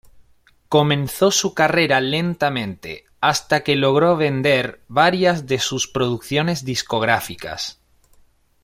[0.67, 7.79] Comenzó su carrera lentamente, hasta que logró vender varias de sus producciones discográficas.